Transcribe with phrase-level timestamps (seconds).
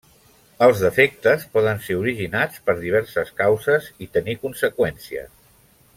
[0.67, 5.33] Els defectes poden ser originats per diverses causes i tenir conseqüències.